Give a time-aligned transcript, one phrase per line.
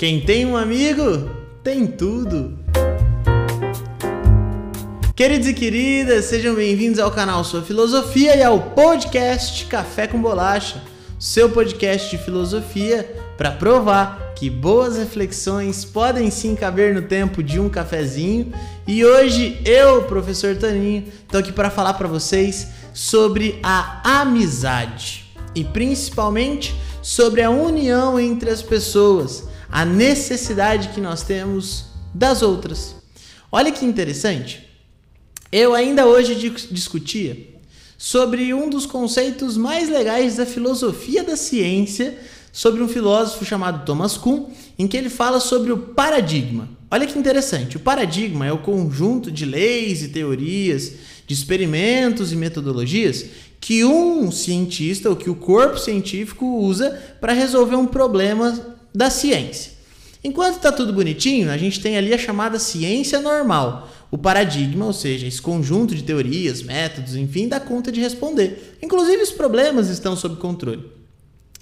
[0.00, 1.28] Quem tem um amigo,
[1.62, 2.58] tem tudo.
[5.14, 10.82] Queridos e queridas, sejam bem-vindos ao canal Sua Filosofia e ao podcast Café com Bolacha,
[11.18, 17.60] seu podcast de filosofia para provar que boas reflexões podem sim caber no tempo de
[17.60, 18.54] um cafezinho.
[18.88, 25.62] E hoje eu, professor Taninho, estou aqui para falar para vocês sobre a amizade e
[25.62, 32.96] principalmente sobre a união entre as pessoas, a necessidade que nós temos das outras.
[33.52, 34.68] Olha que interessante.
[35.52, 36.34] Eu ainda hoje
[36.70, 37.36] discutia
[37.98, 42.18] sobre um dos conceitos mais legais da filosofia da ciência,
[42.52, 44.46] sobre um filósofo chamado Thomas Kuhn,
[44.78, 46.68] em que ele fala sobre o paradigma.
[46.90, 50.92] Olha que interessante, o paradigma é o conjunto de leis e teorias,
[51.26, 53.26] de experimentos e metodologias
[53.60, 56.90] que um cientista ou que o corpo científico usa
[57.20, 59.72] para resolver um problema da ciência.
[60.22, 63.88] Enquanto está tudo bonitinho, a gente tem ali a chamada ciência normal.
[64.10, 68.76] O paradigma, ou seja, esse conjunto de teorias, métodos, enfim, dá conta de responder.
[68.82, 70.84] Inclusive, os problemas estão sob controle.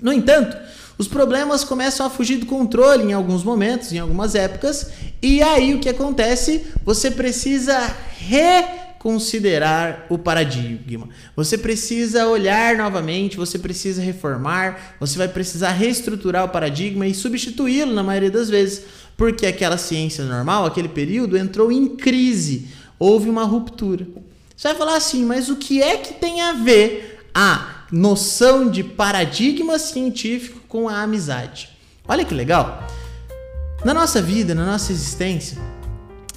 [0.00, 0.56] No entanto,
[0.96, 4.90] os problemas começam a fugir do controle em alguns momentos, em algumas épocas,
[5.20, 6.64] e aí o que acontece?
[6.84, 7.78] Você precisa
[8.18, 8.75] re
[9.06, 11.08] considerar o paradigma.
[11.36, 17.94] Você precisa olhar novamente, você precisa reformar, você vai precisar reestruturar o paradigma e substituí-lo
[17.94, 18.82] na maioria das vezes,
[19.16, 22.66] porque aquela ciência normal, aquele período entrou em crise,
[22.98, 24.08] houve uma ruptura.
[24.56, 28.82] Você vai falar assim, mas o que é que tem a ver a noção de
[28.82, 31.68] paradigma científico com a amizade?
[32.08, 32.84] Olha que legal.
[33.84, 35.56] Na nossa vida, na nossa existência,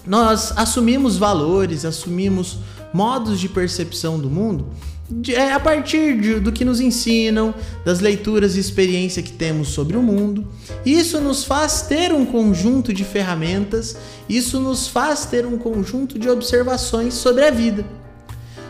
[0.10, 2.58] nós assumimos valores, assumimos
[2.92, 4.68] modos de percepção do mundo
[5.10, 9.70] de, é, a partir de, do que nos ensinam, das leituras e experiência que temos
[9.70, 10.48] sobre o mundo.
[10.86, 16.30] Isso nos faz ter um conjunto de ferramentas, isso nos faz ter um conjunto de
[16.30, 17.86] observações sobre a vida.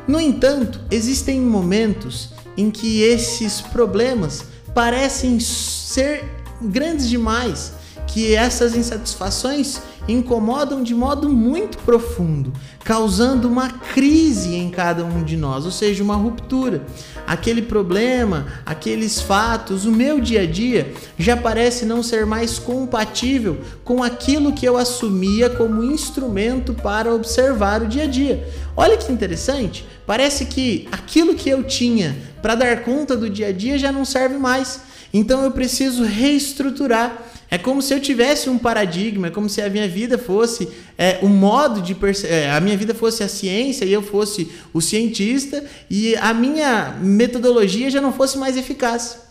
[0.07, 6.23] No entanto, existem momentos em que esses problemas parecem ser
[6.61, 7.73] grandes demais,
[8.07, 9.79] que essas insatisfações
[10.11, 12.51] incomodam de modo muito profundo,
[12.83, 16.83] causando uma crise em cada um de nós, ou seja, uma ruptura.
[17.27, 23.59] Aquele problema, aqueles fatos, o meu dia a dia já parece não ser mais compatível
[23.83, 28.47] com aquilo que eu assumia como instrumento para observar o dia a dia.
[28.75, 33.51] Olha que interessante, parece que aquilo que eu tinha para dar conta do dia a
[33.51, 34.81] dia já não serve mais.
[35.13, 39.69] Então eu preciso reestruturar é como se eu tivesse um paradigma, é como se a
[39.69, 41.95] minha vida fosse é, o modo de
[42.27, 46.97] é, a minha vida fosse a ciência e eu fosse o cientista e a minha
[47.01, 49.29] metodologia já não fosse mais eficaz.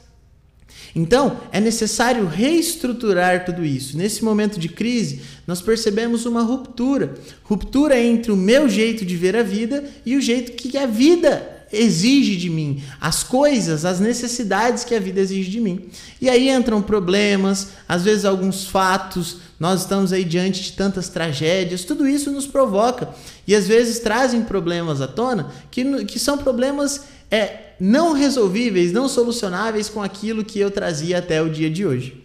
[0.96, 3.96] Então, é necessário reestruturar tudo isso.
[3.96, 7.14] Nesse momento de crise, nós percebemos uma ruptura
[7.44, 11.57] ruptura entre o meu jeito de ver a vida e o jeito que a vida
[11.72, 15.88] exige de mim, as coisas, as necessidades que a vida exige de mim.
[16.20, 21.84] E aí entram problemas, às vezes alguns fatos, nós estamos aí diante de tantas tragédias,
[21.84, 23.10] tudo isso nos provoca
[23.46, 29.08] e às vezes trazem problemas à tona que, que são problemas é, não resolvíveis, não
[29.08, 32.24] solucionáveis com aquilo que eu trazia até o dia de hoje.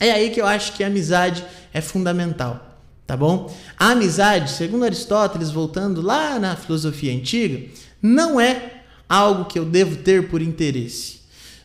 [0.00, 2.68] É aí que eu acho que a amizade é fundamental
[3.08, 3.50] tá bom?
[3.78, 7.66] A amizade, segundo Aristóteles, voltando lá na filosofia antiga,
[8.00, 11.20] não é algo que eu devo ter por interesse.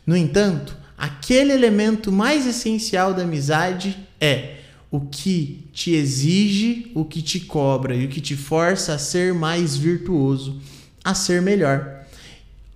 [0.06, 4.58] No entanto, aquele elemento mais essencial da amizade é
[4.90, 9.34] o que te exige, o que te cobra e o que te força a ser
[9.34, 10.62] mais virtuoso,
[11.04, 12.06] a ser melhor.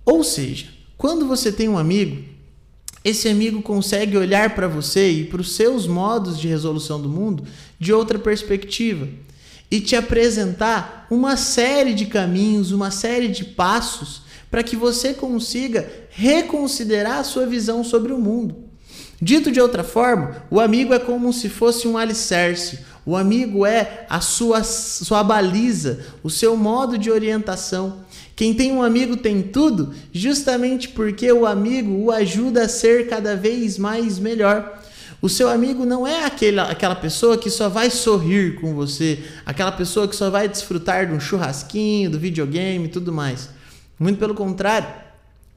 [0.04, 2.24] Ou seja, quando você tem um amigo,
[3.04, 7.44] esse amigo consegue olhar para você e para os seus modos de resolução do mundo
[7.78, 9.08] de outra perspectiva
[9.70, 15.88] e te apresentar uma série de caminhos, uma série de passos para que você consiga
[16.10, 18.68] reconsiderar a sua visão sobre o mundo.
[19.20, 22.78] Dito de outra forma, o amigo é como se fosse um alicerce.
[23.04, 28.04] O amigo é a sua, sua baliza, o seu modo de orientação.
[28.36, 33.34] Quem tem um amigo tem tudo, justamente porque o amigo o ajuda a ser cada
[33.34, 34.80] vez mais melhor.
[35.20, 39.72] O seu amigo não é aquele, aquela pessoa que só vai sorrir com você, aquela
[39.72, 43.48] pessoa que só vai desfrutar de um churrasquinho, do videogame e tudo mais.
[43.98, 44.88] Muito pelo contrário,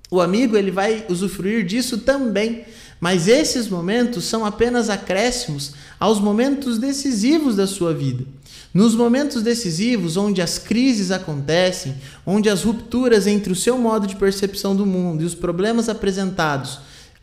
[0.10, 2.66] o amigo ele vai usufruir disso também.
[3.00, 8.24] Mas esses momentos são apenas acréscimos aos momentos decisivos da sua vida.
[8.72, 14.16] Nos momentos decisivos, onde as crises acontecem, onde as rupturas entre o seu modo de
[14.16, 16.80] percepção do mundo e os problemas apresentados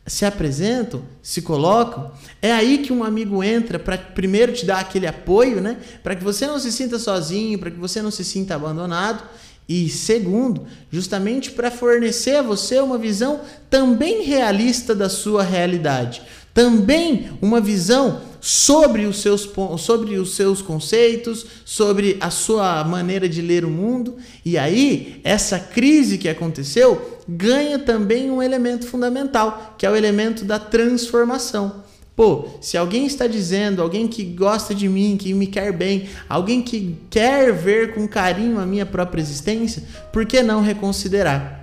[0.08, 2.10] se apresentam, se colocam,
[2.40, 5.76] é aí que um amigo entra para primeiro te dar aquele apoio, né?
[6.02, 9.22] Para que você não se sinta sozinho, para que você não se sinta abandonado.
[9.68, 16.22] E segundo, justamente para fornecer a você uma visão também realista da sua realidade.
[16.54, 23.42] Também uma visão sobre os seus, sobre os seus conceitos, sobre a sua maneira de
[23.42, 24.16] ler o mundo.
[24.42, 30.44] E aí, essa crise que aconteceu ganha também um elemento fundamental, que é o elemento
[30.44, 31.84] da transformação.
[32.16, 36.62] Pô, se alguém está dizendo, alguém que gosta de mim, que me quer bem, alguém
[36.62, 41.62] que quer ver com carinho a minha própria existência, por que não reconsiderar?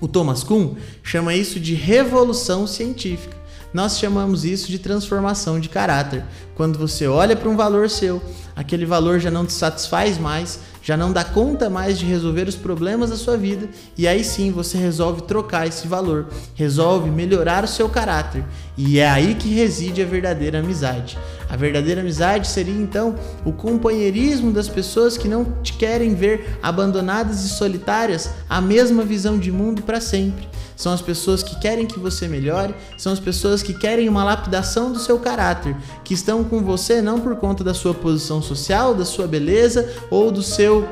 [0.00, 3.34] O Thomas Kuhn chama isso de revolução científica.
[3.74, 6.22] Nós chamamos isso de transformação de caráter.
[6.54, 8.22] Quando você olha para um valor seu,
[8.54, 12.54] aquele valor já não te satisfaz mais, já não dá conta mais de resolver os
[12.54, 13.68] problemas da sua vida,
[13.98, 18.44] e aí sim você resolve trocar esse valor, resolve melhorar o seu caráter.
[18.78, 21.18] E é aí que reside a verdadeira amizade.
[21.50, 27.44] A verdadeira amizade seria então o companheirismo das pessoas que não te querem ver abandonadas
[27.44, 31.98] e solitárias, a mesma visão de mundo para sempre são as pessoas que querem que
[31.98, 36.62] você melhore, são as pessoas que querem uma lapidação do seu caráter, que estão com
[36.62, 40.86] você não por conta da sua posição social, da sua beleza ou do seu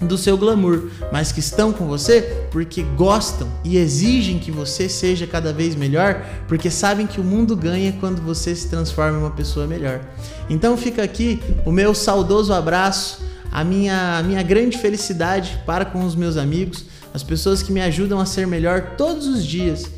[0.00, 5.24] do seu glamour, mas que estão com você porque gostam e exigem que você seja
[5.24, 9.30] cada vez melhor, porque sabem que o mundo ganha quando você se transforma em uma
[9.30, 10.00] pessoa melhor.
[10.50, 13.22] Então fica aqui o meu saudoso abraço,
[13.52, 17.80] a minha, a minha grande felicidade para com os meus amigos as pessoas que me
[17.80, 19.88] ajudam a ser melhor todos os dias,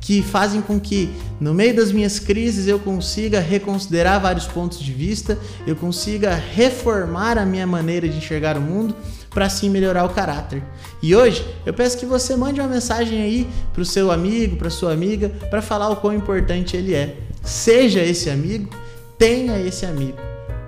[0.00, 1.08] que fazem com que
[1.38, 7.36] no meio das minhas crises eu consiga reconsiderar vários pontos de vista, eu consiga reformar
[7.36, 8.96] a minha maneira de enxergar o mundo
[9.30, 10.62] para assim melhorar o caráter.
[11.02, 14.70] E hoje eu peço que você mande uma mensagem aí para o seu amigo, para
[14.70, 17.18] sua amiga, para falar o quão importante ele é.
[17.42, 18.74] Seja esse amigo,
[19.18, 20.18] tenha esse amigo,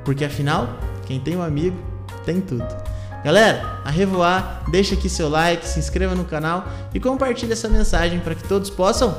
[0.04, 1.76] porque afinal, quem tem um amigo
[2.24, 2.93] tem tudo.
[3.24, 8.20] Galera, a revoar, deixa aqui seu like, se inscreva no canal e compartilhe essa mensagem
[8.20, 9.16] para que todos possam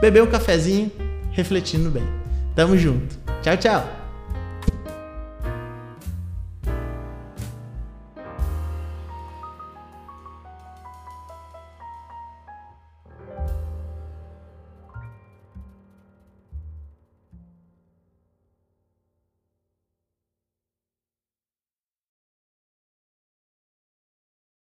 [0.00, 0.92] beber um cafezinho
[1.32, 2.06] refletindo bem.
[2.54, 3.16] Tamo junto.
[3.42, 3.97] Tchau, tchau.